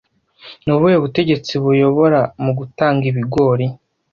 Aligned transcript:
Ni 0.63 0.71
ubuhe 0.75 0.97
butegetsi 1.03 1.53
buyobora 1.63 2.19
mu 2.43 2.51
gutanga 2.59 3.03
ibigori 3.11 3.65